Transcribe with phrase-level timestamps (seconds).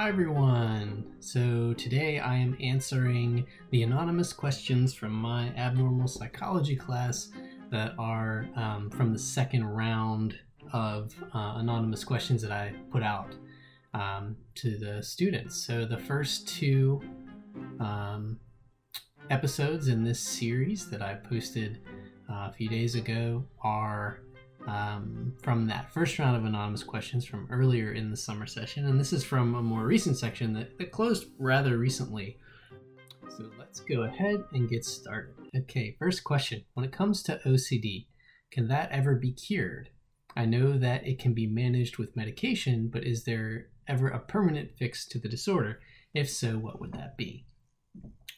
[0.00, 1.04] Hi everyone!
[1.20, 7.28] So today I am answering the anonymous questions from my abnormal psychology class
[7.70, 10.38] that are um, from the second round
[10.72, 13.34] of uh, anonymous questions that I put out
[13.92, 15.66] um, to the students.
[15.66, 17.02] So the first two
[17.78, 18.40] um,
[19.28, 21.82] episodes in this series that I posted
[22.26, 24.22] uh, a few days ago are
[24.66, 28.86] um, from that first round of anonymous questions from earlier in the summer session.
[28.86, 32.38] And this is from a more recent section that, that closed rather recently.
[33.36, 35.34] So let's go ahead and get started.
[35.56, 36.64] Okay, first question.
[36.74, 38.06] When it comes to OCD,
[38.50, 39.90] can that ever be cured?
[40.36, 44.70] I know that it can be managed with medication, but is there ever a permanent
[44.78, 45.80] fix to the disorder?
[46.14, 47.46] If so, what would that be?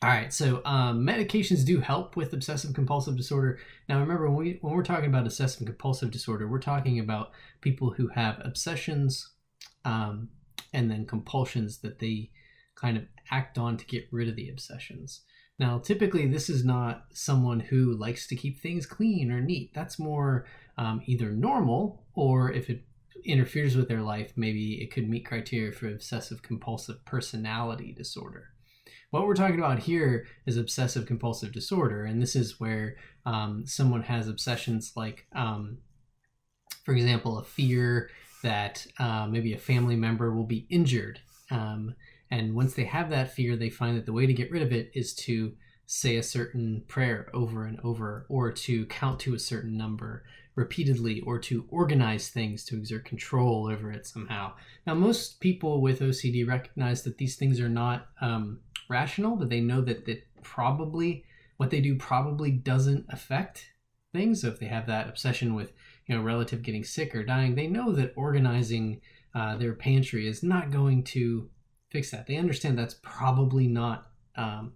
[0.03, 3.61] All right, so um, medications do help with obsessive compulsive disorder.
[3.89, 7.91] Now, remember when we when we're talking about obsessive compulsive disorder, we're talking about people
[7.91, 9.31] who have obsessions
[9.85, 10.31] um,
[10.73, 12.31] and then compulsions that they
[12.75, 15.21] kind of act on to get rid of the obsessions.
[15.61, 19.73] Now, typically, this is not someone who likes to keep things clean or neat.
[19.73, 20.47] That's more
[20.79, 22.83] um, either normal or if it
[23.25, 28.49] interferes with their life, maybe it could meet criteria for obsessive compulsive personality disorder.
[29.13, 32.97] What we're talking about here is obsessive compulsive disorder, and this is where
[33.27, 35.77] um, someone has obsessions like, um,
[36.87, 38.09] for example, a fear
[38.43, 41.21] that uh, maybe a family member will be injured.
[41.51, 41.95] Um,
[42.31, 44.73] and once they have that fear, they find that the way to get rid of
[44.73, 45.53] it is to
[45.85, 50.25] say a certain prayer over and over, or to count to a certain number
[50.55, 54.55] repeatedly, or to organize things to exert control over it somehow.
[54.87, 58.61] Now, most people with OCD recognize that these things are not um,
[58.93, 61.25] rational, that they know that that probably
[61.57, 63.71] what they do probably doesn't affect
[64.13, 64.43] things.
[64.43, 65.73] So if they have that obsession with
[66.07, 69.01] you know relative getting sick or dying, they know that organizing
[69.35, 71.49] uh, their pantry is not going to
[71.91, 72.27] fix that.
[72.27, 74.73] They understand that's probably not um,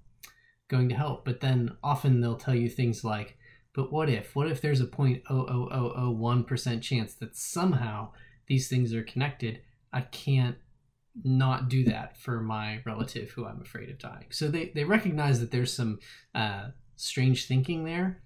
[0.68, 1.24] going to help.
[1.24, 3.36] But then often they'll tell you things like,
[3.74, 4.34] "But what if?
[4.34, 8.12] What if there's a point oh oh oh oh one percent chance that somehow
[8.46, 9.60] these things are connected?
[9.92, 10.56] I can't
[11.24, 14.26] not do that for my relative who I'm afraid of dying.
[14.30, 15.98] So they, they recognize that there's some
[16.34, 18.22] uh, strange thinking there,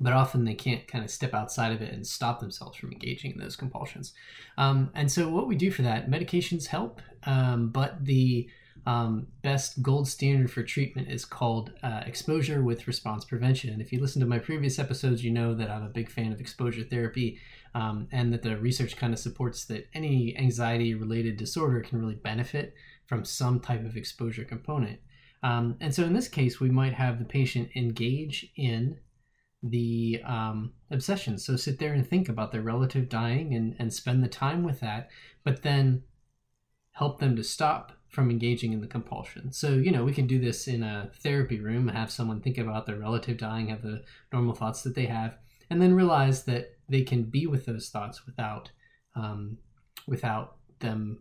[0.00, 3.32] but often they can't kind of step outside of it and stop themselves from engaging
[3.32, 4.12] in those compulsions.
[4.58, 8.48] Um, and so what we do for that, medications help, um, but the
[8.86, 13.70] um, best gold standard for treatment is called uh, exposure with response prevention.
[13.70, 16.32] And if you listen to my previous episodes, you know that I'm a big fan
[16.32, 17.38] of exposure therapy
[17.74, 22.14] um, and that the research kind of supports that any anxiety related disorder can really
[22.14, 22.74] benefit
[23.06, 25.00] from some type of exposure component.
[25.42, 28.98] Um, and so in this case, we might have the patient engage in
[29.62, 31.38] the um, obsession.
[31.38, 34.80] So sit there and think about their relative dying and, and spend the time with
[34.80, 35.10] that,
[35.44, 36.02] but then
[36.92, 39.52] help them to stop from engaging in the compulsion.
[39.52, 42.86] So, you know, we can do this in a therapy room, have someone think about
[42.86, 45.38] their relative dying, have the normal thoughts that they have,
[45.70, 48.70] and then realize that they can be with those thoughts without
[49.16, 49.56] um,
[50.06, 51.20] without them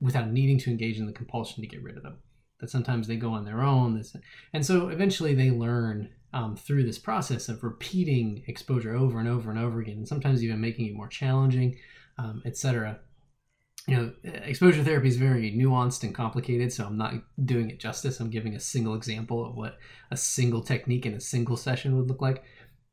[0.00, 2.18] without needing to engage in the compulsion to get rid of them.
[2.60, 4.02] That sometimes they go on their own
[4.54, 9.50] and so eventually they learn um, through this process of repeating exposure over and over
[9.50, 11.78] and over again and sometimes even making it more challenging
[12.18, 12.98] um, etc
[13.86, 17.14] you know exposure therapy is very nuanced and complicated so i'm not
[17.44, 18.20] doing it justice.
[18.20, 19.78] I'm giving a single example of what
[20.10, 22.42] a single technique in a single session would look like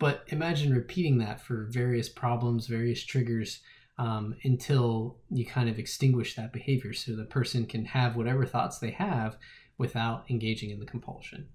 [0.03, 3.61] but imagine repeating that for various problems, various triggers,
[3.97, 8.79] um, until you kind of extinguish that behavior so the person can have whatever thoughts
[8.79, 9.37] they have
[9.77, 11.47] without engaging in the compulsion.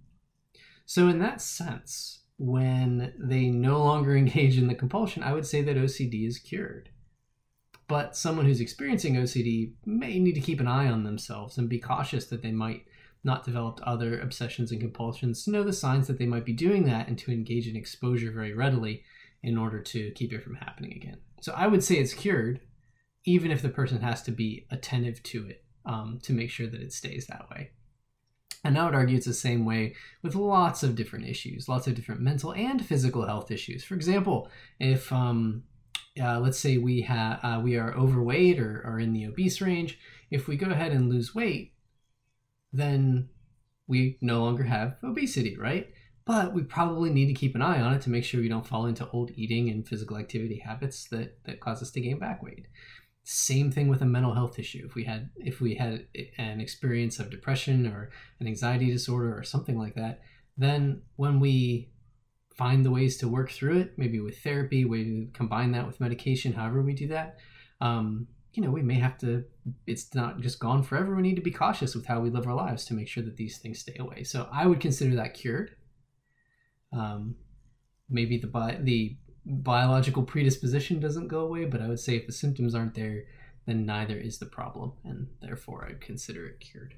[0.87, 5.61] So, in that sense, when they no longer engage in the compulsion, I would say
[5.61, 6.89] that OCD is cured.
[7.87, 11.81] But someone who's experiencing OCD may need to keep an eye on themselves and be
[11.81, 12.87] cautious that they might
[13.25, 16.85] not developed other obsessions and compulsions, to know the signs that they might be doing
[16.85, 19.03] that and to engage in exposure very readily
[19.43, 21.19] in order to keep it from happening again.
[21.41, 22.61] So I would say it's cured,
[23.25, 26.81] even if the person has to be attentive to it um, to make sure that
[26.81, 27.71] it stays that way.
[28.65, 31.95] And I would argue it's the same way with lots of different issues, lots of
[31.95, 33.85] different mental and physical health issues.
[33.85, 34.51] For example,
[34.81, 35.63] if um,
[36.21, 39.99] uh, let's say we have uh, we are overweight or are in the obese range,
[40.31, 41.73] if we go ahead and lose weight,
[42.73, 43.29] then
[43.87, 45.89] we no longer have obesity, right?
[46.25, 48.67] But we probably need to keep an eye on it to make sure we don't
[48.67, 52.43] fall into old eating and physical activity habits that, that cause us to gain back
[52.43, 52.69] weight.
[53.25, 54.85] Same thing with a mental health issue.
[54.87, 56.07] If we had if we had
[56.39, 58.11] an experience of depression or
[58.41, 60.21] an anxiety disorder or something like that,
[60.57, 61.91] then when we
[62.59, 66.53] find the ways to work through it, maybe with therapy, we combine that with medication,
[66.53, 67.39] however we do that,
[67.81, 69.45] um, you know, we may have to,
[69.87, 71.15] it's not just gone forever.
[71.15, 73.37] We need to be cautious with how we live our lives to make sure that
[73.37, 74.25] these things stay away.
[74.25, 75.77] So I would consider that cured.
[76.93, 77.37] Um,
[78.09, 82.33] maybe the, bi- the biological predisposition doesn't go away, but I would say if the
[82.33, 83.25] symptoms aren't there,
[83.67, 86.95] then neither is the problem, and therefore I'd consider it cured.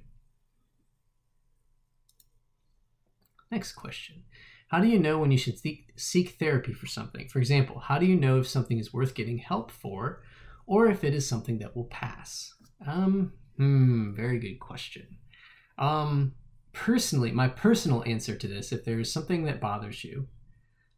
[3.51, 4.23] Next question.
[4.69, 5.59] How do you know when you should
[5.97, 7.29] seek therapy for something?
[7.29, 10.23] For example, how do you know if something is worth getting help for
[10.71, 12.55] or if it is something that will pass?
[12.87, 15.19] Um, hmm, very good question.
[15.79, 16.35] Um,
[16.73, 20.29] personally, my personal answer to this, if there is something that bothers you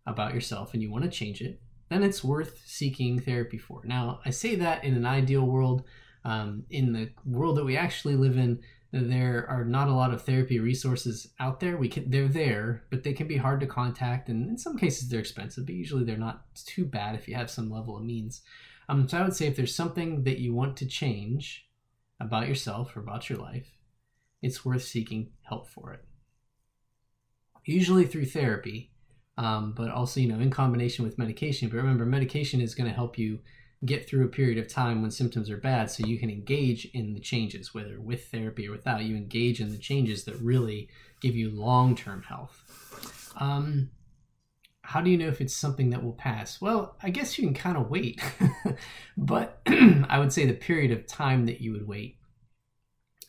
[0.06, 1.58] about yourself and you want to change it,
[1.88, 3.80] then it's worth seeking therapy for.
[3.86, 5.84] Now, I say that in an ideal world.
[6.24, 8.60] Um, in the world that we actually live in,
[8.92, 11.78] there are not a lot of therapy resources out there.
[11.78, 15.08] We can they're there, but they can be hard to contact, and in some cases
[15.08, 15.64] they're expensive.
[15.64, 18.42] But usually they're not too bad if you have some level of means.
[18.88, 21.66] Um, so I would say if there's something that you want to change
[22.20, 23.78] about yourself or about your life,
[24.42, 26.04] it's worth seeking help for it.
[27.64, 28.92] Usually through therapy,
[29.38, 31.70] um, but also you know in combination with medication.
[31.70, 33.38] But remember, medication is going to help you
[33.84, 37.14] get through a period of time when symptoms are bad so you can engage in
[37.14, 40.88] the changes whether with therapy or without you engage in the changes that really
[41.20, 43.32] give you long-term health.
[43.36, 43.90] Um,
[44.82, 46.60] how do you know if it's something that will pass?
[46.60, 48.20] Well i guess you can kind of wait
[49.16, 52.16] but i would say the period of time that you would wait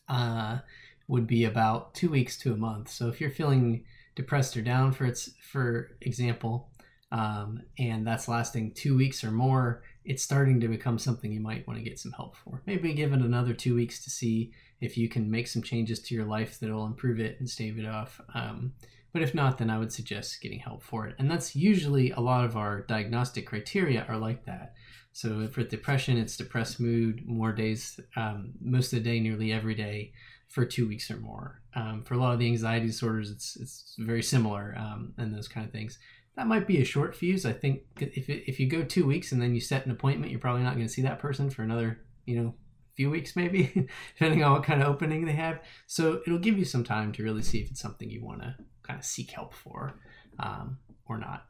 [0.10, 0.60] uh,
[1.08, 2.90] would be about two weeks to a month.
[2.90, 3.86] So if you're feeling
[4.16, 6.70] depressed or down for its for example
[7.12, 11.68] um, and that's lasting two weeks or more it's starting to become something you might
[11.68, 12.62] want to get some help for.
[12.66, 14.52] Maybe give it another two weeks to see
[14.82, 17.86] if you can make some changes to your life that'll improve it and stave it
[17.86, 18.20] off.
[18.34, 18.74] Um,
[19.14, 21.16] but if not, then I would suggest getting help for it.
[21.20, 24.74] And that's usually a lot of our diagnostic criteria are like that.
[25.14, 29.76] So for depression, it's depressed mood, more days, um, most of the day, nearly every
[29.76, 30.14] day
[30.50, 31.62] for two weeks or more.
[31.76, 35.48] Um, for a lot of the anxiety disorders, it's it's very similar um, and those
[35.48, 36.00] kind of things
[36.36, 37.46] that might be a short fuse.
[37.46, 40.40] I think if if you go two weeks and then you set an appointment, you're
[40.40, 42.56] probably not going to see that person for another you know
[42.96, 45.60] few weeks maybe, depending on what kind of opening they have.
[45.88, 48.56] So it'll give you some time to really see if it's something you want to
[48.84, 50.00] kind of seek help for
[50.40, 50.78] um,
[51.08, 51.46] or not.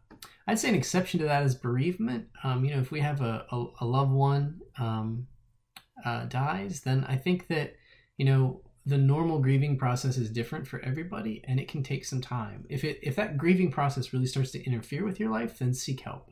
[0.47, 2.27] I'd say an exception to that is bereavement.
[2.43, 5.27] Um, you know, if we have a, a, a loved one um,
[6.05, 7.75] uh, dies, then I think that
[8.17, 12.21] you know the normal grieving process is different for everybody and it can take some
[12.21, 12.65] time.
[12.69, 16.01] If it if that grieving process really starts to interfere with your life then seek
[16.01, 16.29] help.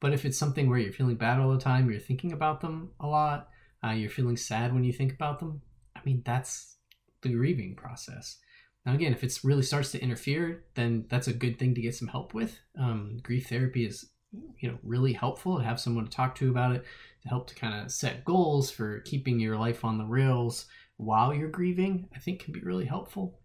[0.00, 2.90] But if it's something where you're feeling bad all the time you're thinking about them
[3.00, 3.48] a lot
[3.84, 5.60] uh, you're feeling sad when you think about them
[5.96, 6.76] i mean that's
[7.22, 8.38] the grieving process.
[8.86, 11.96] Now again if it really starts to interfere then that's a good thing to get
[11.96, 12.60] some help with.
[12.78, 14.10] Um, grief therapy is
[14.60, 16.84] you know really helpful to have someone to talk to about it
[17.22, 20.66] to help to kind of set goals for keeping your life on the rails
[21.04, 23.40] while you're grieving, I think can be really helpful.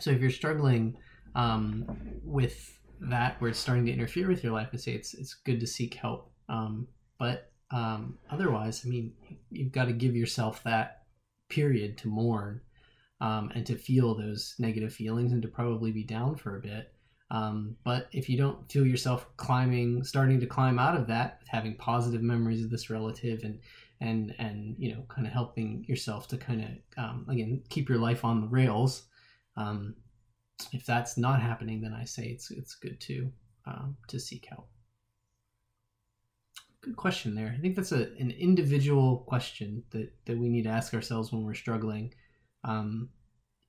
[0.00, 0.96] So if you're struggling
[1.34, 1.84] um,
[2.24, 5.60] with that, where it's starting to interfere with your life, I say it's it's good
[5.60, 6.30] to seek help.
[6.48, 6.88] Um,
[7.18, 9.12] but um, otherwise, I mean,
[9.50, 11.02] you've got to give yourself that
[11.48, 12.60] period to mourn
[13.20, 16.92] um, and to feel those negative feelings and to probably be down for a bit.
[17.30, 21.76] Um, but if you don't feel yourself climbing, starting to climb out of that, having
[21.76, 23.58] positive memories of this relative and
[24.02, 27.98] and and you know kind of helping yourself to kind of um, again keep your
[27.98, 29.04] life on the rails.
[29.56, 29.94] Um,
[30.72, 33.30] if that's not happening then i say it's it's good to
[33.66, 34.68] um, to seek help.
[36.80, 37.54] Good question there.
[37.56, 41.44] I think that's a, an individual question that that we need to ask ourselves when
[41.44, 42.12] we're struggling.
[42.64, 43.08] Um,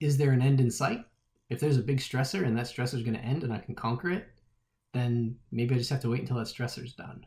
[0.01, 1.05] is there an end in sight?
[1.49, 3.75] If there's a big stressor and that stressor is going to end and i can
[3.75, 4.27] conquer it
[4.93, 7.25] then maybe i just have to wait until that stressor's done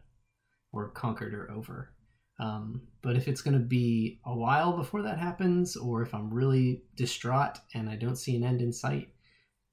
[0.72, 1.92] or conquered or over
[2.38, 6.32] um, but if it's going to be a while before that happens, or if I'm
[6.32, 9.08] really distraught and I don't see an end in sight,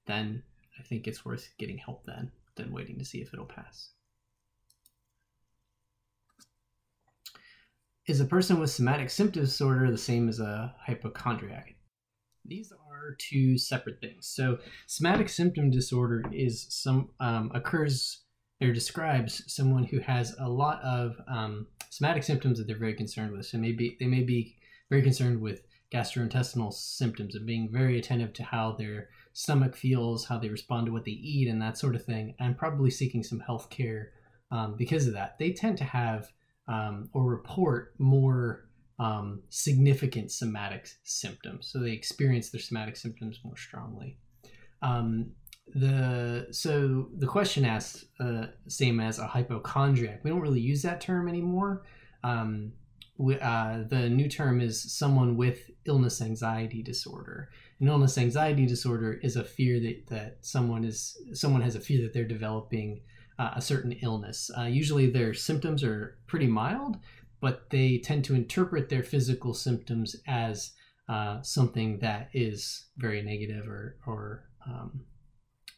[0.06, 0.44] then
[0.80, 3.90] I think it's worth getting help then than waiting to see if it'll pass.
[8.06, 11.76] Is a person with somatic symptom disorder the same as a hypochondriac?
[12.46, 14.28] These are two separate things.
[14.28, 18.23] So, somatic symptom disorder is some um, occurs
[18.62, 23.32] or describes someone who has a lot of um, somatic symptoms that they're very concerned
[23.32, 23.46] with.
[23.46, 24.56] So maybe they may be
[24.90, 30.40] very concerned with gastrointestinal symptoms and being very attentive to how their stomach feels, how
[30.40, 33.40] they respond to what they eat, and that sort of thing, and probably seeking some
[33.40, 34.12] health care
[34.52, 35.38] um, because of that.
[35.40, 36.32] They tend to have
[36.68, 38.70] um, or report more
[39.00, 41.70] um, significant somatic symptoms.
[41.72, 44.18] So they experience their somatic symptoms more strongly.
[44.82, 45.32] Um,
[45.68, 50.24] the so the question asks uh, same as a hypochondriac.
[50.24, 51.84] We don't really use that term anymore.
[52.24, 52.74] Um,
[53.42, 57.50] uh, the new term is someone with illness anxiety disorder.
[57.80, 62.02] An illness anxiety disorder is a fear that, that someone is someone has a fear
[62.02, 63.02] that they're developing
[63.40, 64.52] uh, a certain illness.
[64.58, 66.98] Uh, usually their symptoms are pretty mild,
[67.40, 70.72] but they tend to interpret their physical symptoms as
[71.10, 75.06] uh, something that is very negative or or um,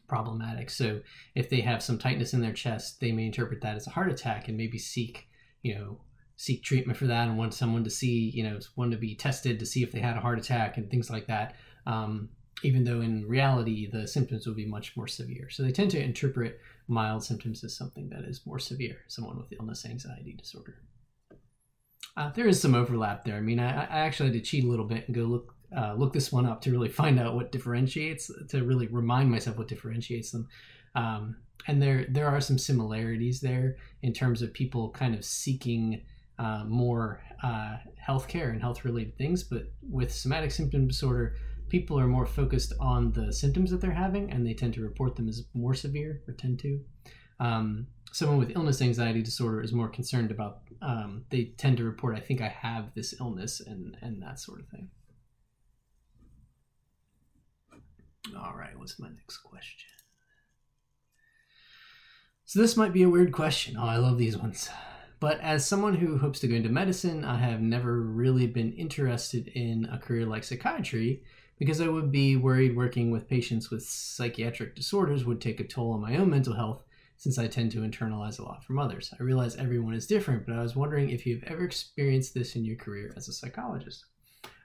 [0.08, 0.70] problematic.
[0.70, 1.00] So
[1.34, 4.10] if they have some tightness in their chest, they may interpret that as a heart
[4.10, 5.28] attack and maybe seek
[5.62, 6.00] you know
[6.36, 9.58] seek treatment for that and want someone to see, you know, want to be tested
[9.58, 11.54] to see if they had a heart attack and things like that.
[11.86, 12.28] Um,
[12.62, 15.50] even though in reality the symptoms will be much more severe.
[15.50, 19.52] So they tend to interpret mild symptoms as something that is more severe, someone with
[19.58, 20.76] illness anxiety disorder.
[22.16, 23.36] Uh, there is some overlap there.
[23.36, 25.94] I mean, I, I, actually had to cheat a little bit and go look uh,
[25.94, 29.68] look this one up to really find out what differentiates, to really remind myself what
[29.68, 30.48] differentiates them.
[30.94, 31.36] Um,
[31.68, 36.02] and there there are some similarities there in terms of people kind of seeking
[36.38, 39.42] uh, more uh, healthcare and health related things.
[39.42, 41.36] But with somatic symptom disorder,
[41.68, 45.16] people are more focused on the symptoms that they're having and they tend to report
[45.16, 46.80] them as more severe or tend to.
[47.40, 52.16] Um, someone with illness anxiety disorder is more concerned about, um, they tend to report,
[52.16, 54.88] I think I have this illness and, and that sort of thing.
[58.34, 59.88] All right, what's my next question?
[62.44, 63.76] So this might be a weird question.
[63.78, 64.68] Oh, I love these ones.
[65.18, 69.48] But as someone who hopes to go into medicine, I have never really been interested
[69.48, 71.22] in a career like psychiatry
[71.58, 75.92] because I would be worried working with patients with psychiatric disorders would take a toll
[75.92, 76.84] on my own mental health
[77.16, 79.12] since I tend to internalize a lot from others.
[79.18, 82.64] I realize everyone is different, but I was wondering if you've ever experienced this in
[82.64, 84.04] your career as a psychologist.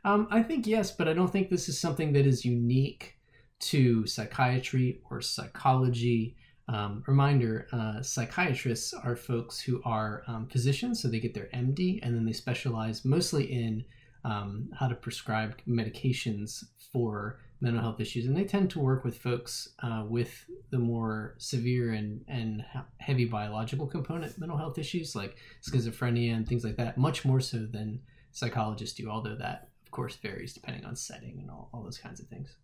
[0.04, 3.16] Um, I think yes, but I don't think this is something that is unique
[3.62, 6.36] to psychiatry or psychology.
[6.68, 12.00] Um, reminder uh, psychiatrists are folks who are um, physicians, so they get their MD
[12.02, 13.84] and then they specialize mostly in
[14.24, 18.26] um, how to prescribe medications for mental health issues.
[18.26, 22.66] And they tend to work with folks uh, with the more severe and, and
[22.98, 27.60] heavy biological component mental health issues like schizophrenia and things like that, much more so
[27.60, 28.00] than
[28.32, 32.20] psychologists do, although that, of course, varies depending on setting and all, all those kinds
[32.20, 32.56] of things.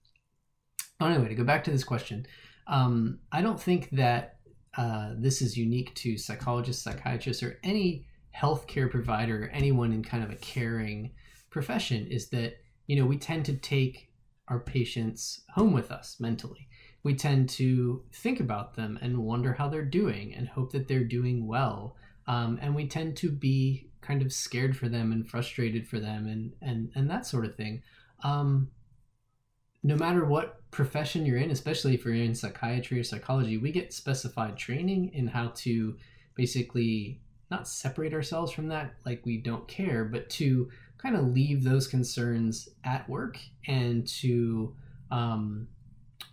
[0.99, 2.25] Anyway, to go back to this question,
[2.67, 4.37] um, I don't think that
[4.77, 10.29] uh, this is unique to psychologists, psychiatrists, or any healthcare provider, anyone in kind of
[10.29, 11.11] a caring
[11.49, 14.09] profession, is that you know we tend to take
[14.47, 16.67] our patients home with us mentally.
[17.03, 21.03] We tend to think about them and wonder how they're doing and hope that they're
[21.03, 21.95] doing well.
[22.27, 26.27] Um, and we tend to be kind of scared for them and frustrated for them
[26.27, 27.81] and and and that sort of thing.
[28.23, 28.69] Um,
[29.87, 33.93] no matter what profession you're in, especially if you're in psychiatry or psychology, we get
[33.93, 35.95] specified training in how to
[36.35, 41.63] basically not separate ourselves from that like we don't care, but to kind of leave
[41.63, 44.75] those concerns at work and to
[45.09, 45.69] um,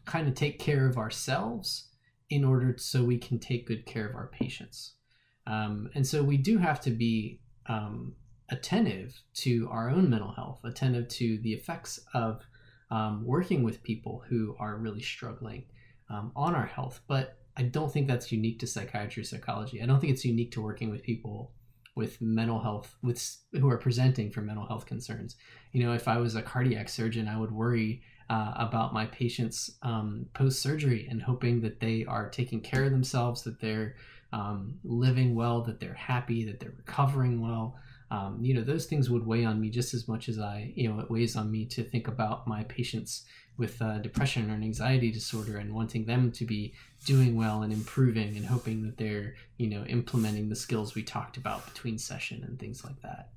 [0.05, 1.91] kind of take care of ourselves
[2.31, 4.95] in order so we can take good care of our patients.
[5.47, 8.17] Um, and so we do have to be um,
[8.49, 12.45] attentive to our own mental health, attentive to the effects of
[12.91, 15.65] um, working with people who are really struggling
[16.11, 17.01] um, on our health.
[17.07, 19.83] But I don't think that's unique to psychiatry, or psychology.
[19.83, 21.53] I don't think it's unique to working with people
[21.97, 25.37] with mental health, with who are presenting for mental health concerns.
[25.73, 29.79] You know, if I was a cardiac surgeon, I would worry uh, about my patients
[29.83, 33.95] um, post surgery and hoping that they are taking care of themselves, that they're
[34.33, 37.77] um, living well, that they're happy, that they're recovering well
[38.15, 40.89] um, you know those things would weigh on me just as much as i you
[40.89, 43.25] know it weighs on me to think about my patients
[43.57, 46.75] with uh, depression or an anxiety disorder and wanting them to be
[47.07, 51.37] doing well and improving and hoping that they're you know implementing the skills we talked
[51.37, 53.31] about between session and things like that.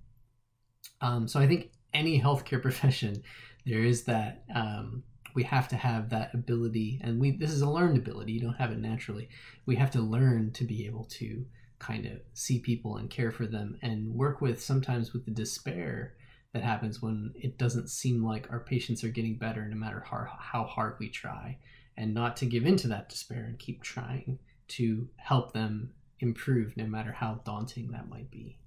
[1.02, 3.24] Um, so i think any healthcare profession
[3.66, 5.04] there is that um,
[5.34, 8.54] we have to have that ability and we this is a learned ability you don't
[8.56, 9.30] have it naturally.
[9.66, 11.46] We have to learn to be able to
[11.80, 16.16] kind of see people and care for them and work with sometimes with the despair
[16.54, 20.28] that happens when it doesn't seem like our patients are getting better no matter how,
[20.40, 21.58] how hard we try.
[21.96, 24.38] And not to give into that despair and keep trying
[24.70, 28.60] to help them improve no matter how daunting that might be.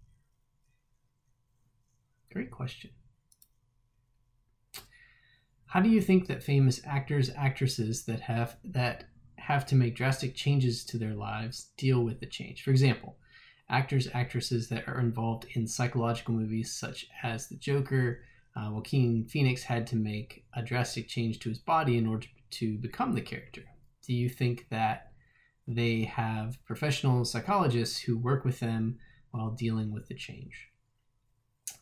[2.33, 2.91] Great question.
[5.67, 9.05] How do you think that famous actors actresses that have that
[9.51, 12.63] have to make drastic changes to their lives deal with the change.
[12.63, 13.17] For example,
[13.69, 18.23] actors, actresses that are involved in psychological movies such as The Joker,
[18.57, 22.79] uh, Joaquin Phoenix had to make a drastic change to his body in order to
[22.79, 23.63] become the character.
[24.07, 25.13] Do you think that
[25.67, 28.99] they have professional psychologists who work with them
[29.31, 30.70] while dealing with the change?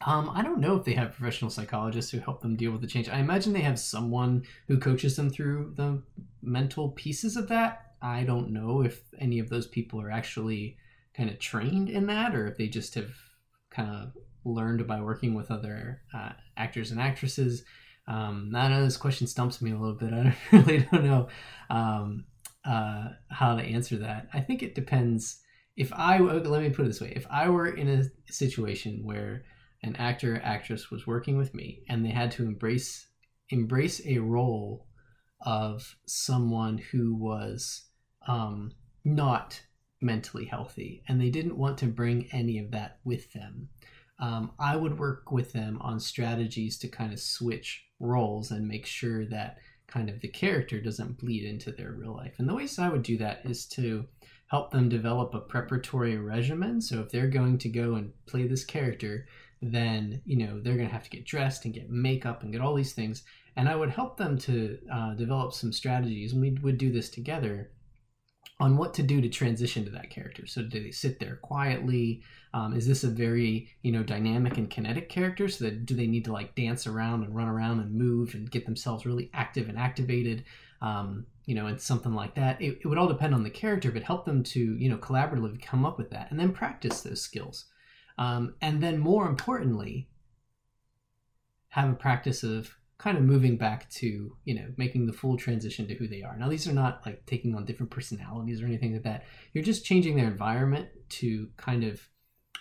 [0.06, 2.86] Um, I don't know if they have professional psychologists who help them deal with the
[2.86, 3.08] change.
[3.08, 6.02] I imagine they have someone who coaches them through the
[6.40, 7.92] mental pieces of that.
[8.00, 10.76] I don't know if any of those people are actually
[11.16, 13.10] kind of trained in that or if they just have
[13.70, 14.12] kind of
[14.44, 17.64] learned by working with other uh, actors and actresses.
[18.06, 20.12] Um, I know this question stumps me a little bit.
[20.14, 21.28] I really don't know
[21.70, 22.24] um,
[22.64, 24.28] uh, how to answer that.
[24.32, 25.40] I think it depends.
[25.76, 29.44] If I let me put it this way: if I were in a situation where
[29.82, 33.06] an actor or actress was working with me and they had to embrace
[33.50, 34.86] embrace a role
[35.40, 37.86] of someone who was
[38.26, 38.72] um,
[39.04, 39.60] not
[40.00, 43.68] mentally healthy and they didn't want to bring any of that with them.
[44.20, 48.84] Um, i would work with them on strategies to kind of switch roles and make
[48.84, 52.34] sure that kind of the character doesn't bleed into their real life.
[52.38, 54.06] And the ways i would do that is to
[54.48, 56.80] help them develop a preparatory regimen.
[56.80, 59.26] So if they're going to go and play this character
[59.60, 62.60] then you know they're going to have to get dressed and get makeup and get
[62.60, 63.22] all these things.
[63.56, 67.10] And i would help them to uh, develop some strategies and we would do this
[67.10, 67.72] together
[68.60, 70.46] on what to do to transition to that character.
[70.46, 72.22] So do they sit there quietly?
[72.54, 75.48] Um, is this a very you know dynamic and kinetic character?
[75.48, 78.50] So that do they need to like dance around and run around and move and
[78.50, 80.44] get themselves really active and activated?
[80.80, 82.60] Um, you know and something like that.
[82.60, 85.62] It, it would all depend on the character but help them to you know collaboratively
[85.62, 87.64] come up with that and then practice those skills
[88.18, 90.08] um, and then, more importantly,
[91.68, 95.86] have a practice of kind of moving back to, you know, making the full transition
[95.86, 96.36] to who they are.
[96.36, 99.24] Now, these are not like taking on different personalities or anything like that.
[99.52, 102.00] You're just changing their environment to kind of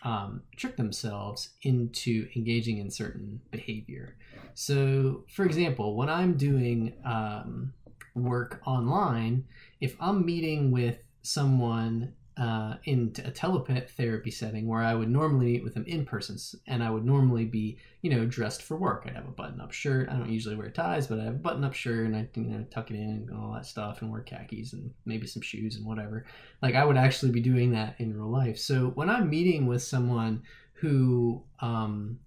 [0.03, 4.15] um, trick themselves into engaging in certain behavior.
[4.53, 7.73] So, for example, when I'm doing um,
[8.13, 9.45] work online,
[9.81, 15.63] if I'm meeting with someone uh, in a teletherapy setting where I would normally meet
[15.63, 19.05] with them in person, and I would normally be, you know, dressed for work.
[19.05, 20.09] I'd have a button-up shirt.
[20.09, 22.65] I don't usually wear ties, but I have a button-up shirt, and I, you know,
[22.69, 25.85] tuck it in and all that stuff, and wear khakis and maybe some shoes and
[25.85, 26.25] whatever.
[26.61, 28.57] Like I would actually be doing that in real life.
[28.57, 32.19] So when I'm meeting with someone who, um,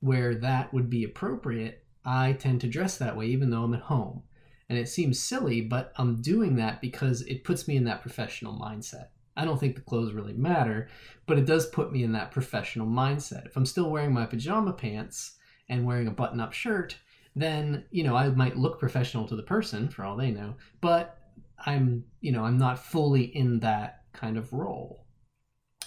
[0.00, 3.82] where that would be appropriate, I tend to dress that way, even though I'm at
[3.82, 4.22] home.
[4.70, 8.54] And it seems silly, but I'm doing that because it puts me in that professional
[8.54, 9.08] mindset.
[9.36, 10.88] I don't think the clothes really matter,
[11.26, 13.46] but it does put me in that professional mindset.
[13.46, 16.96] If I'm still wearing my pajama pants and wearing a button up shirt,
[17.34, 21.18] then, you know, I might look professional to the person for all they know, but
[21.66, 25.04] I'm, you know, I'm not fully in that kind of role.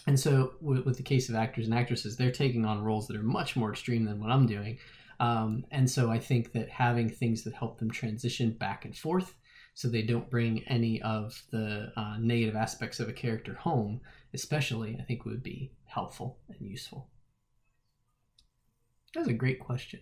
[0.07, 3.15] And so, with, with the case of actors and actresses, they're taking on roles that
[3.15, 4.77] are much more extreme than what I'm doing.
[5.19, 9.35] Um, and so I think that having things that help them transition back and forth
[9.75, 14.01] so they don't bring any of the uh, negative aspects of a character home,
[14.33, 17.09] especially, I think would be helpful and useful.
[19.15, 20.01] That's a great question.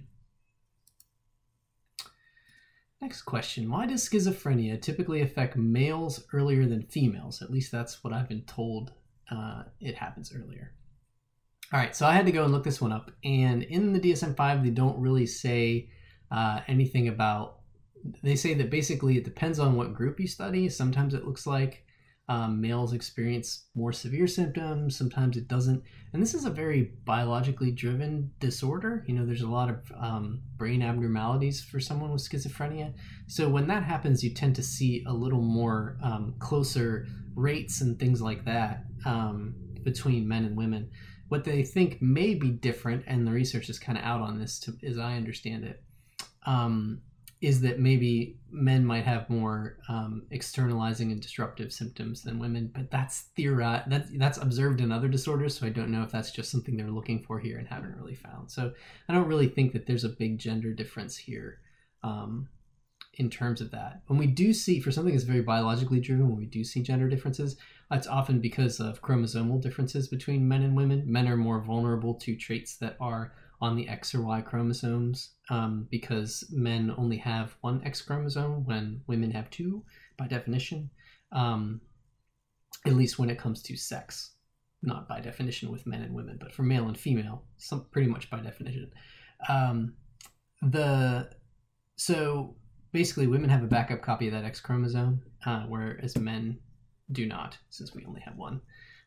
[3.01, 7.41] Next question Why does schizophrenia typically affect males earlier than females?
[7.41, 8.93] At least that's what I've been told
[9.29, 10.73] uh, it happens earlier.
[11.73, 13.99] All right, so I had to go and look this one up, and in the
[13.99, 15.87] DSM-5, they don't really say
[16.29, 17.59] uh, anything about.
[18.23, 20.67] They say that basically it depends on what group you study.
[20.67, 21.85] Sometimes it looks like
[22.27, 24.97] um, males experience more severe symptoms.
[24.97, 25.81] Sometimes it doesn't,
[26.11, 29.05] and this is a very biologically driven disorder.
[29.07, 32.93] You know, there's a lot of um, brain abnormalities for someone with schizophrenia.
[33.27, 37.97] So when that happens, you tend to see a little more um, closer rates and
[37.97, 39.55] things like that um,
[39.85, 40.89] between men and women
[41.31, 44.59] what they think may be different, and the research is kind of out on this,
[44.59, 45.81] to, as I understand it,
[46.45, 46.99] um,
[47.39, 52.91] is that maybe men might have more um, externalizing and disruptive symptoms than women, but
[52.91, 55.57] that's theori- that's that's observed in other disorders.
[55.57, 58.15] So I don't know if that's just something they're looking for here and haven't really
[58.15, 58.51] found.
[58.51, 58.73] So
[59.07, 61.61] I don't really think that there's a big gender difference here.
[62.03, 62.49] Um,
[63.15, 64.01] in terms of that.
[64.07, 67.09] When we do see, for something that's very biologically driven, when we do see gender
[67.09, 67.57] differences,
[67.91, 71.03] that's often because of chromosomal differences between men and women.
[71.05, 75.87] Men are more vulnerable to traits that are on the X or Y chromosomes um,
[75.91, 79.83] because men only have one X chromosome when women have two
[80.17, 80.89] by definition,
[81.33, 81.81] um,
[82.87, 84.35] at least when it comes to sex.
[84.81, 88.29] Not by definition with men and women, but for male and female, some pretty much
[88.29, 88.89] by definition.
[89.49, 89.95] Um,
[90.61, 91.29] the
[91.97, 92.55] so
[92.93, 96.57] basically women have a backup copy of that X chromosome, uh, whereas men
[97.11, 98.61] do not, since we only have one.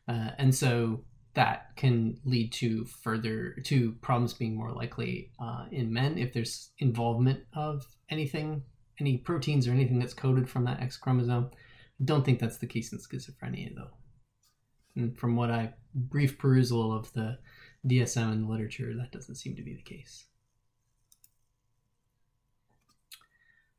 [0.07, 5.91] Uh, and so that can lead to further to problems being more likely uh, in
[5.91, 8.63] men if there's involvement of anything,
[8.99, 11.51] any proteins or anything that's coded from that X chromosome.
[11.53, 13.91] I don't think that's the case in schizophrenia, though.
[14.95, 17.37] And from what I brief perusal of the
[17.85, 20.25] DSM and the literature, that doesn't seem to be the case.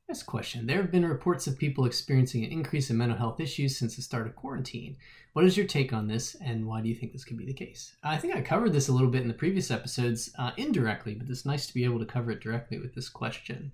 [0.09, 0.67] Next question.
[0.67, 4.03] There have been reports of people experiencing an increase in mental health issues since the
[4.03, 4.97] start of quarantine.
[5.33, 7.53] What is your take on this, and why do you think this could be the
[7.53, 7.97] case?
[8.05, 11.29] I think I covered this a little bit in the previous episodes uh, indirectly, but
[11.29, 13.73] it's nice to be able to cover it directly with this question.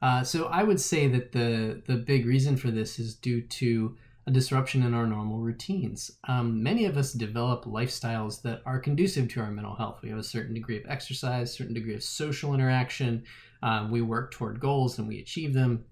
[0.00, 3.96] Uh, so I would say that the the big reason for this is due to
[4.26, 6.10] a disruption in our normal routines.
[6.28, 10.00] Um, many of us develop lifestyles that are conducive to our mental health.
[10.02, 13.24] We have a certain degree of exercise, certain degree of social interaction.
[13.64, 15.86] Um, we work toward goals and we achieve them.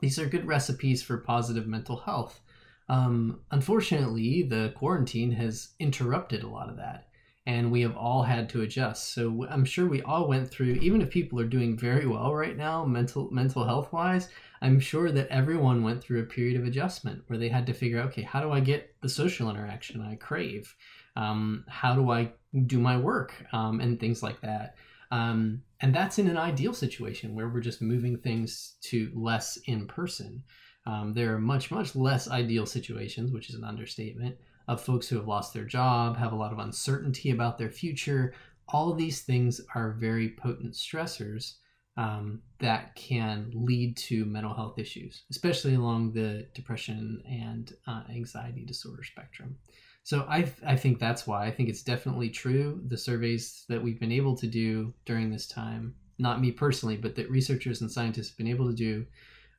[0.00, 2.40] These are good recipes for positive mental health.
[2.88, 7.08] Um, unfortunately, the quarantine has interrupted a lot of that
[7.46, 9.12] and we have all had to adjust.
[9.12, 12.56] So I'm sure we all went through, even if people are doing very well right
[12.56, 14.28] now, mental mental health wise,
[14.62, 18.00] I'm sure that everyone went through a period of adjustment where they had to figure
[18.00, 20.74] out, okay, how do I get the social interaction I crave?
[21.16, 22.32] Um, how do I
[22.66, 24.76] do my work um, and things like that?
[25.14, 29.86] Um, and that's in an ideal situation where we're just moving things to less in
[29.86, 30.42] person.
[30.86, 35.16] Um, there are much much less ideal situations, which is an understatement of folks who
[35.16, 38.34] have lost their job, have a lot of uncertainty about their future.
[38.68, 41.58] All of these things are very potent stressors
[41.96, 48.64] um, that can lead to mental health issues, especially along the depression and uh, anxiety
[48.64, 49.56] disorder spectrum.
[50.04, 52.82] So I, I think that's why I think it's definitely true.
[52.88, 57.14] The surveys that we've been able to do during this time, not me personally, but
[57.16, 59.06] that researchers and scientists have been able to do,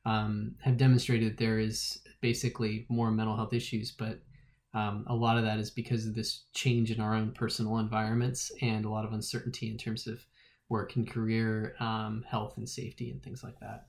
[0.04, 4.20] um, have demonstrated there is basically more mental health issues, but
[4.72, 8.52] um, a lot of that is because of this change in our own personal environments
[8.62, 10.24] and a lot of uncertainty in terms of
[10.68, 13.86] work and career, um, health and safety, and things like that.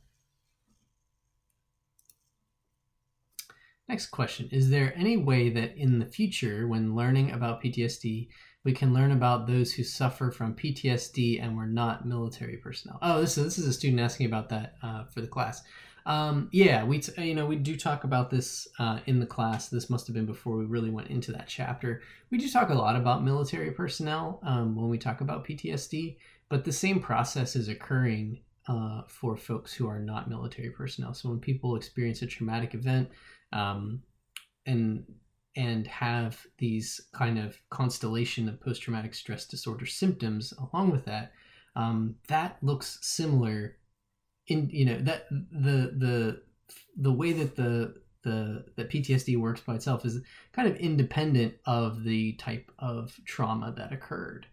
[3.89, 8.27] Next question Is there any way that in the future, when learning about PTSD,
[8.63, 12.99] we can learn about those who suffer from PTSD and were not military personnel?
[13.01, 15.61] Oh, this is, this is a student asking about that uh, for the class.
[16.05, 19.67] Um, yeah, we t- you know we do talk about this uh, in the class.
[19.67, 22.01] This must have been before we really went into that chapter.
[22.29, 26.63] We do talk a lot about military personnel um, when we talk about PTSD, but
[26.63, 31.13] the same process is occurring uh, for folks who are not military personnel.
[31.13, 33.09] So when people experience a traumatic event
[33.53, 34.01] um,
[34.65, 35.05] and
[35.55, 41.31] and have these kind of constellation of post-traumatic stress disorder symptoms along with that,
[41.75, 43.77] um, that looks similar
[44.47, 46.41] in you know that the the
[46.97, 52.03] the way that the the that PTSD works by itself is kind of independent of
[52.03, 54.47] the type of trauma that occurred.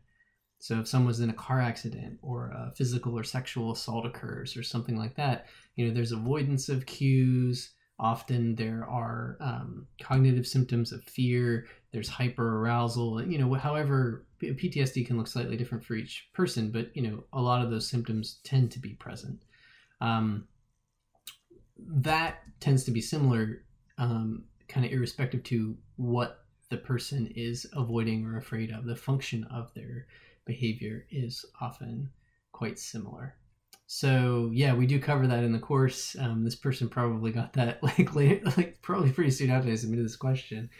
[0.59, 4.57] So if someone was in a car accident or a physical or sexual assault occurs
[4.57, 7.73] or something like that, you know, there's avoidance of cues.
[7.99, 11.67] Often there are um, cognitive symptoms of fear.
[11.93, 13.31] There's hyperarousal.
[13.31, 17.41] You know, however, PTSD can look slightly different for each person, but you know, a
[17.41, 19.45] lot of those symptoms tend to be present
[20.01, 20.47] um,
[21.79, 23.63] that tends to be similar,
[23.99, 28.85] um, kind of irrespective to what the person is avoiding or afraid of.
[28.85, 30.07] The function of their
[30.45, 32.11] behavior is often
[32.53, 33.37] quite similar.
[33.87, 36.17] So yeah, we do cover that in the course.
[36.19, 40.05] Um, this person probably got that like later, like probably pretty soon after I submitted
[40.05, 40.71] this question.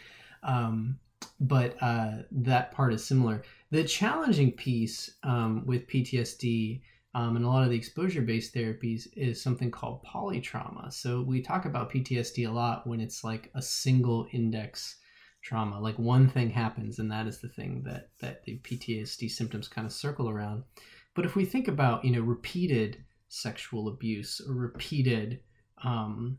[0.43, 0.99] Um,
[1.39, 3.43] but uh, that part is similar.
[3.71, 6.81] The challenging piece um, with PTSD
[7.15, 10.91] um, and a lot of the exposure based therapies is something called polytrauma.
[10.91, 14.97] So we talk about PTSD a lot when it's like a single index
[15.41, 19.69] trauma, like one thing happens, and that is the thing that that the PTSD symptoms
[19.69, 20.63] kind of circle around.
[21.15, 25.39] But if we think about you know repeated sexual abuse or repeated
[25.83, 26.37] um,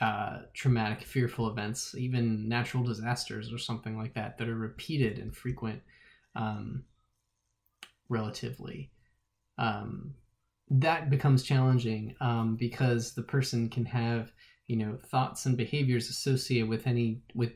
[0.00, 5.34] uh, traumatic, fearful events, even natural disasters or something like that, that are repeated and
[5.34, 5.80] frequent
[6.36, 6.84] um,
[8.08, 8.90] relatively,
[9.58, 10.14] um,
[10.70, 14.32] that becomes challenging um, because the person can have
[14.66, 17.52] you know thoughts and behaviors associated with any with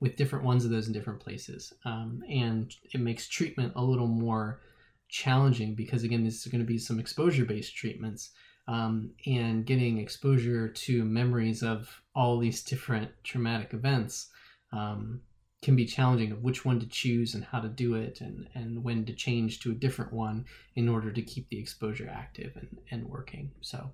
[0.00, 4.08] with different ones of those in different places um, and it makes treatment a little
[4.08, 4.60] more
[5.08, 8.30] challenging because again this is going to be some exposure based treatments
[8.68, 14.28] um, and getting exposure to memories of all these different traumatic events
[14.72, 15.22] um,
[15.62, 18.84] can be challenging of which one to choose and how to do it and, and
[18.84, 20.44] when to change to a different one
[20.76, 23.50] in order to keep the exposure active and, and working.
[23.60, 23.90] So,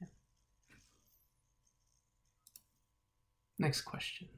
[0.00, 0.08] yeah.
[3.58, 4.28] next question.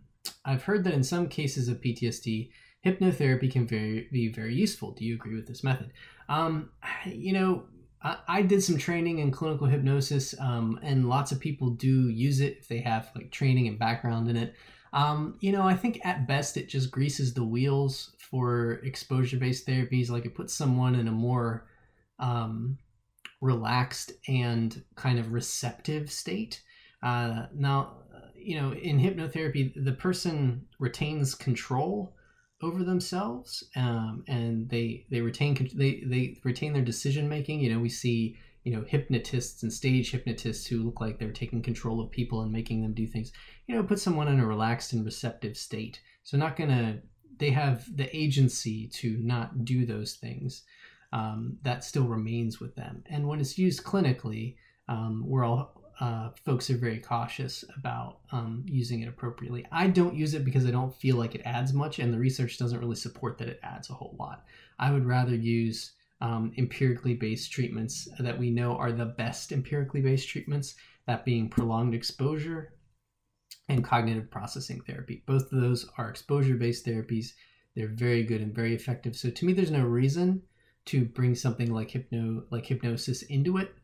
[0.45, 2.51] I've heard that in some cases of PTSD,
[2.85, 4.93] hypnotherapy can very, be very useful.
[4.93, 5.93] Do you agree with this method?
[6.29, 6.71] Um,
[7.07, 7.65] you know,
[8.03, 12.41] I, I did some training in clinical hypnosis, um, and lots of people do use
[12.41, 14.55] it if they have like training and background in it.
[14.93, 20.11] Um, you know, I think at best it just greases the wheels for exposure-based therapies.
[20.11, 21.67] Like it puts someone in a more
[22.19, 22.79] um,
[23.41, 26.63] relaxed and kind of receptive state.
[27.03, 27.99] Uh, now,
[28.35, 32.15] you know, in hypnotherapy, the person retains control
[32.61, 37.61] over themselves, um, and they they retain they they retain their decision making.
[37.61, 41.63] You know, we see you know hypnotists and stage hypnotists who look like they're taking
[41.63, 43.33] control of people and making them do things.
[43.67, 46.01] You know, put someone in a relaxed and receptive state.
[46.25, 47.01] So not gonna
[47.39, 50.65] they have the agency to not do those things.
[51.11, 53.03] Um, that still remains with them.
[53.09, 54.57] And when it's used clinically,
[54.89, 59.67] um, we're all uh, folks are very cautious about um, using it appropriately.
[59.73, 62.57] I don't use it because I don't feel like it adds much, and the research
[62.57, 64.45] doesn't really support that it adds a whole lot.
[64.79, 70.01] I would rather use um, empirically based treatments that we know are the best empirically
[70.01, 70.75] based treatments,
[71.07, 72.75] that being prolonged exposure
[73.69, 75.23] and cognitive processing therapy.
[75.27, 77.33] Both of those are exposure based therapies.
[77.75, 79.17] They're very good and very effective.
[79.17, 80.43] So to me, there's no reason
[80.87, 83.75] to bring something like hypno like hypnosis into it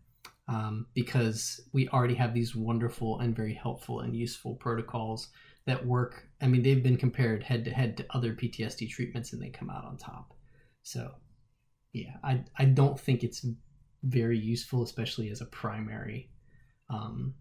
[0.48, 5.28] um, because we already have these wonderful and very helpful and useful protocols
[5.66, 6.28] that work.
[6.40, 9.70] I mean, they've been compared head to head to other PTSD treatments and they come
[9.70, 10.34] out on top.
[10.82, 11.12] So,
[11.92, 13.46] yeah, I, I don't think it's
[14.02, 16.30] very useful, especially as a primary
[16.90, 17.34] um,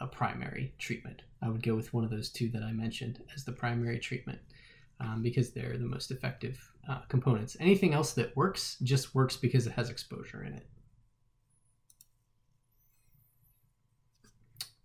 [0.00, 1.22] a primary treatment.
[1.42, 4.38] I would go with one of those two that I mentioned as the primary treatment
[5.00, 6.58] um, because they're the most effective
[6.88, 7.56] uh, components.
[7.60, 10.66] Anything else that works just works because it has exposure in it.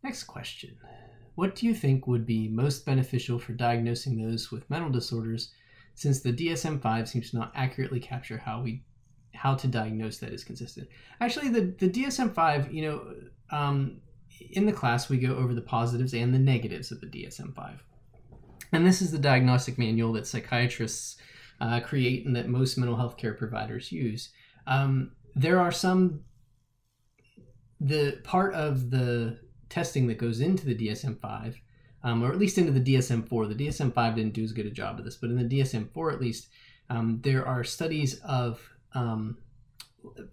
[0.03, 0.77] Next question.
[1.35, 5.51] What do you think would be most beneficial for diagnosing those with mental disorders
[5.95, 8.83] since the DSM-5 seems to not accurately capture how we
[9.33, 10.87] how to diagnose that is consistent?
[11.21, 13.13] Actually, the, the DSM-5, you know,
[13.51, 14.01] um,
[14.51, 17.79] in the class we go over the positives and the negatives of the DSM-5.
[18.71, 21.17] And this is the diagnostic manual that psychiatrists
[21.61, 24.29] uh, create and that most mental health care providers use.
[24.67, 26.21] Um, there are some,
[27.79, 31.55] the part of the testing that goes into the DSM-5,
[32.03, 33.57] um, or at least into the DSM-4.
[33.57, 36.21] The DSM-5 didn't do as good a job of this, but in the DSM-4 at
[36.21, 36.49] least,
[36.89, 38.61] um, there are studies of,
[38.93, 39.37] um,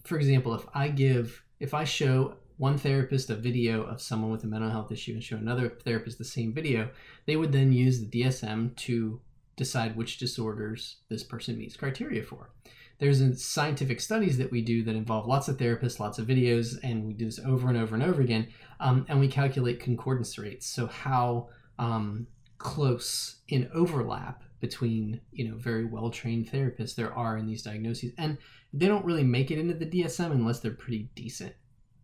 [0.04, 4.44] for example, if I give, if I show one therapist a video of someone with
[4.44, 6.88] a mental health issue and show another therapist the same video,
[7.26, 9.20] they would then use the DSM to
[9.56, 12.50] decide which disorders this person meets criteria for
[12.98, 17.06] there's scientific studies that we do that involve lots of therapists, lots of videos, and
[17.06, 18.48] we do this over and over and over again.
[18.80, 20.66] Um, and we calculate concordance rates.
[20.66, 22.26] So how um,
[22.58, 28.12] close in overlap between you know very well trained therapists there are in these diagnoses,
[28.16, 28.38] and
[28.72, 31.54] they don't really make it into the DSM unless they're pretty decent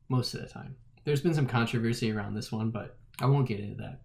[0.08, 0.76] most of the time.
[1.04, 4.00] There's been some controversy around this one, but I won't get into that.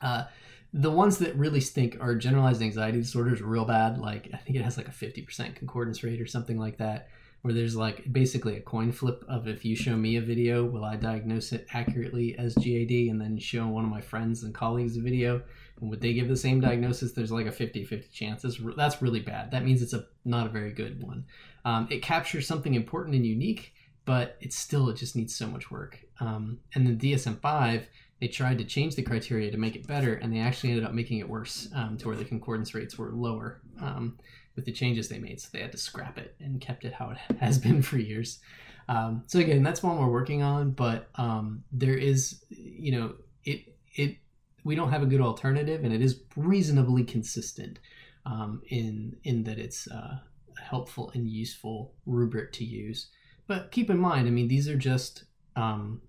[0.00, 0.24] Uh,
[0.72, 4.62] the ones that really stink are generalized anxiety disorders real bad like i think it
[4.62, 7.08] has like a 50% concordance rate or something like that
[7.42, 10.84] where there's like basically a coin flip of if you show me a video will
[10.84, 14.96] i diagnose it accurately as gad and then show one of my friends and colleagues
[14.96, 15.40] a video?
[15.80, 17.12] And would they give the same diagnosis?
[17.12, 19.52] There's like a 50-50 chance that's, that's really bad.
[19.52, 21.24] That means it's a not a very good one.
[21.64, 23.72] Um, it captures something important and unique
[24.04, 26.00] but it's still it just needs so much work.
[26.18, 27.84] Um, and then dsm-5
[28.20, 30.92] they tried to change the criteria to make it better, and they actually ended up
[30.92, 34.18] making it worse um, to where the concordance rates were lower um,
[34.56, 35.40] with the changes they made.
[35.40, 38.40] So they had to scrap it and kept it how it has been for years.
[38.88, 43.76] Um, so again, that's one we're working on, but um, there is, you know, it
[43.94, 44.16] it
[44.64, 47.78] we don't have a good alternative, and it is reasonably consistent
[48.26, 50.18] um, in in that it's uh,
[50.58, 53.10] a helpful and useful rubric to use.
[53.46, 56.00] But keep in mind, I mean, these are just um,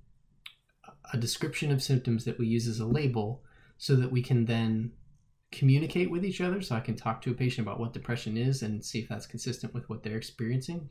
[1.13, 3.43] a description of symptoms that we use as a label
[3.78, 4.91] so that we can then
[5.52, 6.62] communicate with each other.
[6.62, 9.26] So I can talk to a patient about what depression is and see if that's
[9.26, 10.89] consistent with what they're experiencing.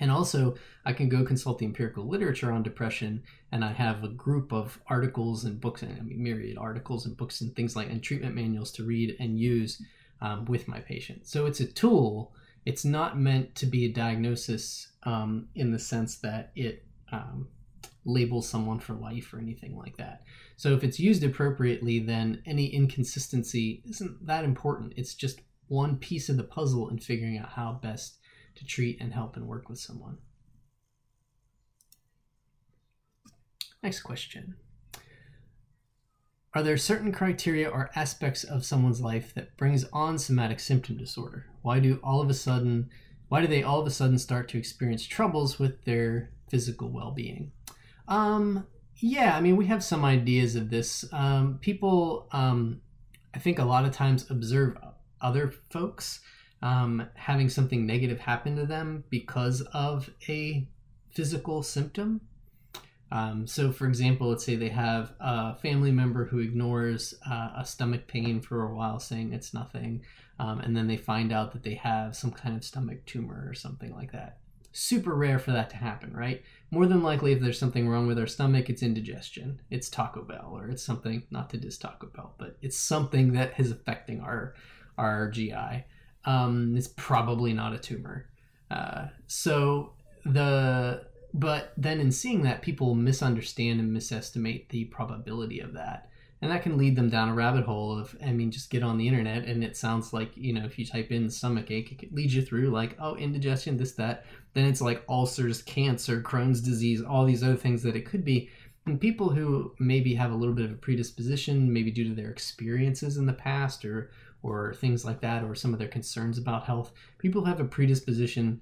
[0.00, 4.08] And also, I can go consult the empirical literature on depression, and I have a
[4.08, 7.88] group of articles and books, and I mean, myriad articles and books and things like,
[7.90, 9.80] and treatment manuals to read and use
[10.20, 11.28] um, with my patient.
[11.28, 12.34] So it's a tool.
[12.66, 17.46] It's not meant to be a diagnosis um, in the sense that it um,
[18.04, 20.22] label someone for life or anything like that.
[20.56, 24.94] So if it's used appropriately, then any inconsistency isn't that important.
[24.96, 28.18] It's just one piece of the puzzle in figuring out how best
[28.56, 30.18] to treat and help and work with someone.
[33.82, 34.56] Next question.
[36.54, 41.46] Are there certain criteria or aspects of someone's life that brings on somatic symptom disorder?
[41.62, 42.90] Why do all of a sudden
[43.28, 47.50] why do they all of a sudden start to experience troubles with their physical well-being?
[48.08, 51.04] Um, Yeah, I mean, we have some ideas of this.
[51.12, 52.80] Um, people, um,
[53.34, 54.78] I think, a lot of times observe
[55.20, 56.20] other folks
[56.62, 60.66] um, having something negative happen to them because of a
[61.10, 62.20] physical symptom.
[63.10, 67.64] Um, so, for example, let's say they have a family member who ignores uh, a
[67.64, 70.02] stomach pain for a while, saying it's nothing,
[70.38, 73.54] um, and then they find out that they have some kind of stomach tumor or
[73.54, 74.38] something like that.
[74.72, 76.42] Super rare for that to happen, right?
[76.74, 80.50] More than likely, if there's something wrong with our stomach, it's indigestion, it's Taco Bell,
[80.52, 84.54] or it's something not to diss Taco Bell, but it's something that is affecting our
[84.98, 85.84] our GI.
[86.24, 88.26] Um, it's probably not a tumor.
[88.72, 89.92] Uh, so
[90.24, 96.08] the but then in seeing that, people misunderstand and misestimate the probability of that.
[96.42, 98.98] And that can lead them down a rabbit hole of, I mean, just get on
[98.98, 102.14] the internet and it sounds like, you know, if you type in stomach ache, it
[102.14, 104.26] leads you through like, oh, indigestion, this, that.
[104.54, 108.50] Then it's like ulcers, cancer, Crohn's disease, all these other things that it could be.
[108.86, 112.30] And people who maybe have a little bit of a predisposition, maybe due to their
[112.30, 114.10] experiences in the past or
[114.42, 117.64] or things like that, or some of their concerns about health, people who have a
[117.64, 118.60] predisposition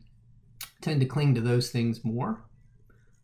[0.80, 2.44] tend to cling to those things more.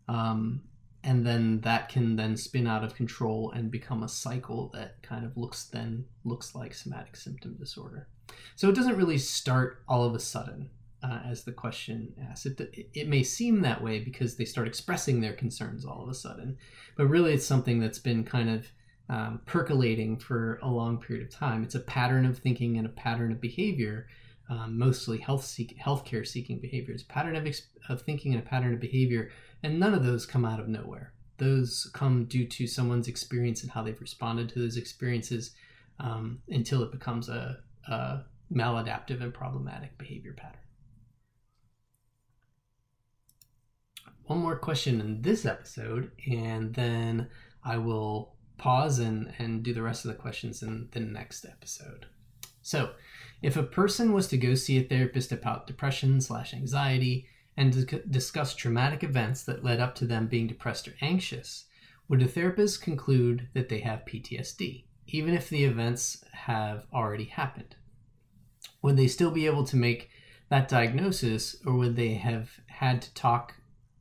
[0.09, 0.62] Um,
[1.04, 5.24] and then that can then spin out of control and become a cycle that kind
[5.24, 8.09] of looks then looks like somatic symptom disorder.
[8.57, 10.70] So it doesn't really start all of a sudden
[11.02, 15.20] uh, as the question asks it, it may seem that way because they start expressing
[15.20, 16.56] their concerns all of a sudden
[16.96, 18.66] but really it's something that's been kind of
[19.11, 22.90] um, percolating for a long period of time it's a pattern of thinking and a
[22.90, 24.06] pattern of behavior
[24.50, 27.46] um, mostly health seek healthcare seeking behaviors pattern of,
[27.88, 29.30] of thinking and a pattern of behavior
[29.62, 31.12] and none of those come out of nowhere.
[31.38, 35.52] Those come due to someone's experience and how they've responded to those experiences
[36.00, 37.58] um, until it becomes a,
[37.88, 38.20] a
[38.52, 40.61] maladaptive and problematic behavior pattern.
[44.29, 47.29] One more question in this episode, and then
[47.64, 52.05] I will pause and, and do the rest of the questions in the next episode.
[52.61, 52.91] So,
[53.41, 58.55] if a person was to go see a therapist about depression slash anxiety, and discuss
[58.55, 61.64] traumatic events that led up to them being depressed or anxious,
[62.07, 67.77] would a therapist conclude that they have PTSD, even if the events have already happened?
[68.83, 70.11] Would they still be able to make
[70.51, 73.55] that diagnosis, or would they have had to talk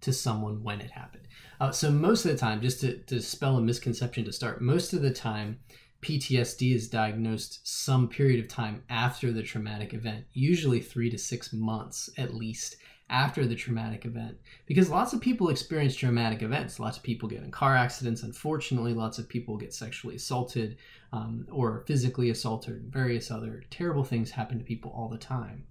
[0.08, 1.28] to someone when it happened?
[1.60, 4.94] Uh, so, most of the time, just to, to spell a misconception to start, most
[4.94, 5.60] of the time,
[6.02, 11.52] PTSD is diagnosed some period of time after the traumatic event, usually three to six
[11.54, 12.78] months at least
[13.10, 14.38] after the traumatic event.
[14.66, 16.80] Because lots of people experience traumatic events.
[16.80, 18.94] Lots of people get in car accidents unfortunately.
[18.94, 20.78] Lots of people get sexually assaulted
[21.14, 25.66] um, or physically assaulted various other terrible things happen to people all the time.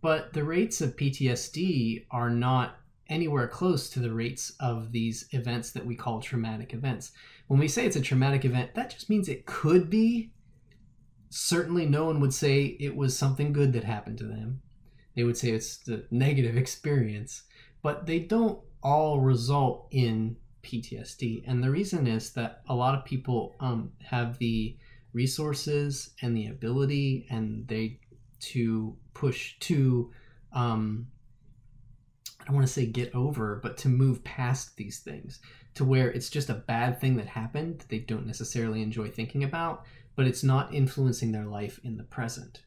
[0.00, 2.76] But the rates of ptsd are not
[3.08, 7.12] anywhere close to the rates of these events that we call traumatic events.
[7.46, 10.30] When we say it's a traumatic event that just means it could be.
[11.30, 14.62] Certainly no one would say it was something good that happened to them.
[15.14, 17.42] They would say it's the negative experience,
[17.82, 21.44] but they don't all result in PTSD.
[21.46, 24.76] And the reason is that a lot of people um, have the
[25.12, 28.00] resources and the ability and they
[28.40, 30.12] to push to
[30.52, 31.06] um,
[32.48, 35.40] I want to say get over, but to move past these things
[35.74, 39.44] to where it's just a bad thing that happened that they don't necessarily enjoy thinking
[39.44, 39.84] about,
[40.16, 42.62] but it's not influencing their life in the present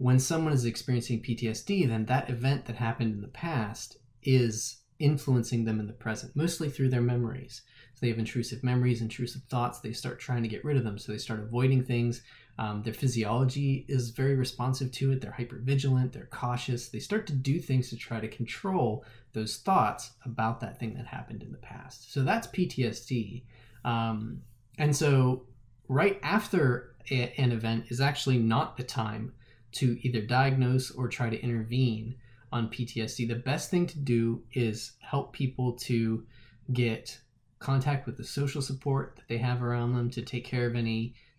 [0.00, 5.66] when someone is experiencing PTSD, then that event that happened in the past is influencing
[5.66, 7.60] them in the present, mostly through their memories.
[7.92, 9.80] So they have intrusive memories, intrusive thoughts.
[9.80, 10.96] They start trying to get rid of them.
[10.96, 12.22] So they start avoiding things.
[12.58, 15.20] Um, their physiology is very responsive to it.
[15.20, 16.12] They're hyper vigilant.
[16.12, 16.88] They're cautious.
[16.88, 21.06] They start to do things to try to control those thoughts about that thing that
[21.06, 22.12] happened in the past.
[22.12, 23.44] So that's PTSD.
[23.84, 24.42] Um,
[24.78, 25.46] and so,
[25.88, 29.32] right after a, an event is actually not the time
[29.72, 32.16] to either diagnose or try to intervene
[32.52, 36.26] on PTSD, the best thing to do is help people to
[36.72, 37.18] get
[37.58, 40.74] contact with the social support that they have around them to take care of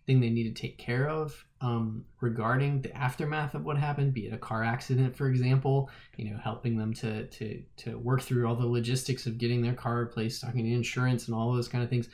[0.06, 4.26] anything they need to take care of um, regarding the aftermath of what happened, be
[4.26, 5.90] it a car accident, for example.
[6.16, 9.74] You know, helping them to to to work through all the logistics of getting their
[9.74, 12.08] car replaced, talking to insurance, and all those kind of things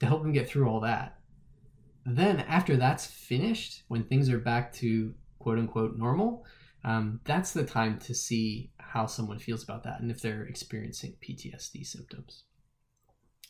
[0.00, 1.18] to help them get through all that.
[2.06, 6.44] Then, after that's finished, when things are back to quote unquote normal,
[6.84, 11.16] um, that's the time to see how someone feels about that and if they're experiencing
[11.26, 12.44] PTSD symptoms.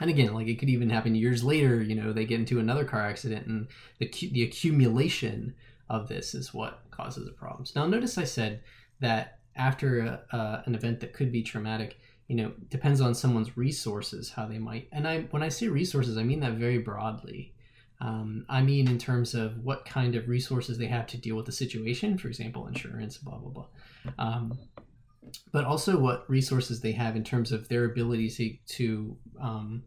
[0.00, 2.84] And again, like it could even happen years later, you know, they get into another
[2.84, 3.68] car accident and
[3.98, 5.54] the, the accumulation
[5.88, 7.76] of this is what causes the problems.
[7.76, 8.60] Now, notice I said
[9.00, 13.56] that after a, uh, an event that could be traumatic, you know depends on someone's
[13.56, 17.52] resources how they might and i when i say resources i mean that very broadly
[18.00, 21.46] um, i mean in terms of what kind of resources they have to deal with
[21.46, 23.66] the situation for example insurance blah blah blah
[24.18, 24.58] um,
[25.52, 29.82] but also what resources they have in terms of their ability to, to um,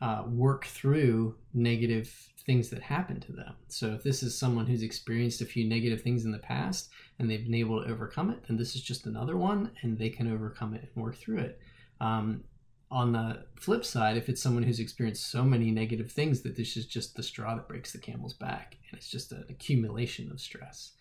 [0.00, 3.54] uh, work through negative things that happen to them.
[3.68, 7.30] So if this is someone who's experienced a few negative things in the past and
[7.30, 10.32] they've been able to overcome it, then this is just another one and they can
[10.32, 11.60] overcome it and work through it.
[12.00, 12.42] Um,
[12.90, 16.76] on the flip side, if it's someone who's experienced so many negative things that this
[16.76, 20.40] is just the straw that breaks the camel's back and it's just an accumulation of
[20.40, 20.92] stress.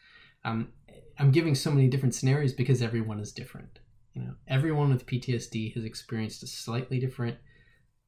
[0.43, 0.69] Um,
[1.17, 3.79] I'm giving so many different scenarios because everyone is different.
[4.13, 7.37] You know, everyone with PTSD has experienced a slightly different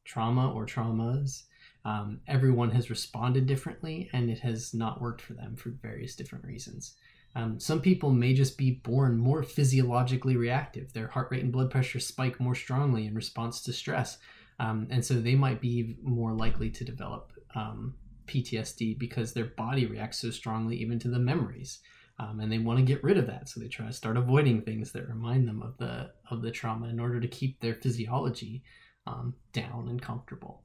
[0.05, 1.43] trauma or traumas.
[1.85, 6.45] Um, everyone has responded differently, and it has not worked for them for various different
[6.45, 6.95] reasons.
[7.35, 10.93] Um, some people may just be born more physiologically reactive.
[10.93, 14.17] Their heart rate and blood pressure spike more strongly in response to stress.
[14.59, 17.95] Um, and so they might be more likely to develop um,
[18.27, 21.79] PTSD because their body reacts so strongly even to the memories
[22.19, 23.49] um, and they want to get rid of that.
[23.49, 26.87] So they try to start avoiding things that remind them of the of the trauma
[26.87, 28.63] in order to keep their physiology
[29.07, 30.63] um, down and comfortable.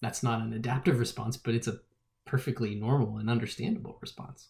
[0.00, 1.80] That's not an adaptive response but it's a
[2.26, 4.48] perfectly normal and understandable response.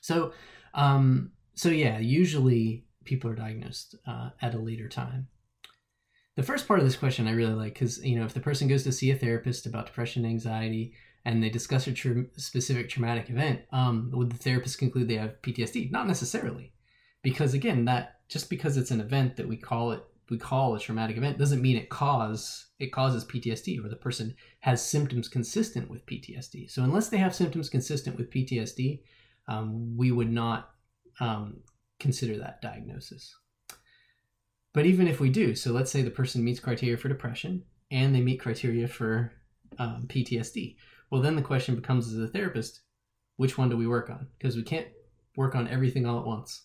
[0.00, 0.32] So
[0.74, 5.28] um, so yeah usually people are diagnosed uh, at a later time.
[6.36, 8.68] The first part of this question i really like because you know if the person
[8.68, 10.94] goes to see a therapist about depression anxiety
[11.24, 15.42] and they discuss a tra- specific traumatic event, um, would the therapist conclude they have
[15.42, 15.90] PTSD?
[15.90, 16.72] Not necessarily,
[17.22, 20.80] because again, that just because it's an event that we call it we call a
[20.80, 25.90] traumatic event doesn't mean it cause it causes PTSD or the person has symptoms consistent
[25.90, 26.70] with PTSD.
[26.70, 29.00] So unless they have symptoms consistent with PTSD,
[29.48, 30.70] um, we would not
[31.18, 31.58] um,
[31.98, 33.34] consider that diagnosis.
[34.72, 38.14] But even if we do, so let's say the person meets criteria for depression and
[38.14, 39.32] they meet criteria for
[39.78, 40.76] um, PTSD,
[41.10, 42.80] well, then the question becomes as a therapist,
[43.36, 44.28] which one do we work on?
[44.38, 44.86] Because we can't
[45.36, 46.62] work on everything all at once.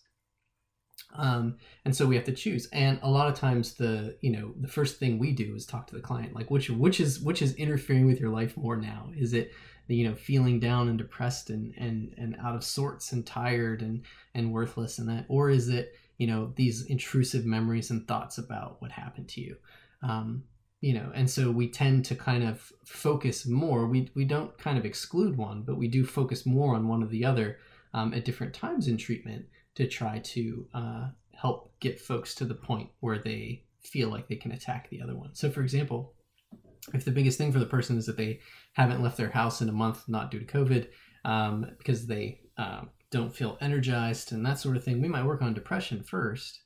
[1.16, 2.68] Um, and so we have to choose.
[2.72, 5.88] And a lot of times the, you know, the first thing we do is talk
[5.88, 9.12] to the client, like which, which is, which is interfering with your life more now?
[9.16, 9.52] Is it,
[9.88, 14.04] you know, feeling down and depressed and, and, and out of sorts and tired and,
[14.34, 18.82] and worthless and that, or is it, you know, these intrusive memories and thoughts about
[18.82, 19.56] what happened to you?
[20.02, 20.44] Um,
[20.86, 23.88] you know and so we tend to kind of focus more.
[23.88, 27.08] We, we don't kind of exclude one but we do focus more on one or
[27.08, 27.58] the other
[27.96, 32.54] um, at different times in treatment to try to uh, help get folks to the
[32.54, 35.34] point where they feel like they can attack the other one.
[35.34, 36.14] So for example
[36.94, 38.40] if the biggest thing for the person is that they
[38.74, 40.88] haven't left their house in a month not due to covid
[41.26, 45.42] um, because they uh, don't feel energized and that sort of thing we might work
[45.42, 46.62] on depression first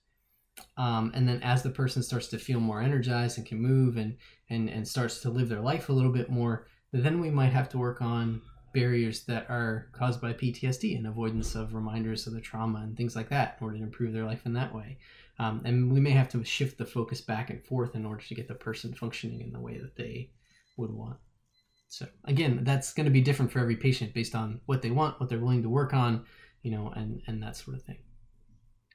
[0.77, 4.17] um, and then as the person starts to feel more energized and can move and,
[4.49, 7.69] and, and starts to live their life a little bit more, then we might have
[7.69, 8.41] to work on
[8.73, 13.15] barriers that are caused by PTSD and avoidance of reminders of the trauma and things
[13.15, 14.97] like that in order to improve their life in that way.
[15.39, 18.35] Um, and we may have to shift the focus back and forth in order to
[18.35, 20.31] get the person functioning in the way that they
[20.77, 21.17] would want.
[21.87, 25.19] So again, that's going to be different for every patient based on what they want,
[25.19, 26.25] what they're willing to work on,
[26.61, 27.97] you know, and and that sort of thing.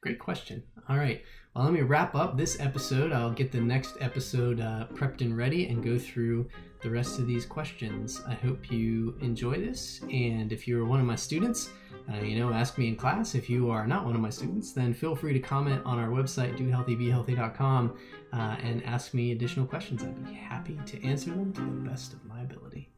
[0.04, 0.62] Great question.
[0.90, 1.24] All right.
[1.56, 3.10] Well, let me wrap up this episode.
[3.10, 6.46] I'll get the next episode uh, prepped and ready and go through
[6.82, 8.20] the rest of these questions.
[8.28, 10.02] I hope you enjoy this.
[10.12, 11.70] And if you're one of my students,
[12.12, 13.34] uh, you know, ask me in class.
[13.34, 16.10] If you are not one of my students, then feel free to comment on our
[16.10, 17.96] website, dohealthybehealthy.com,
[18.34, 20.02] uh, and ask me additional questions.
[20.02, 22.90] I'd be happy to answer them to the best of my ability.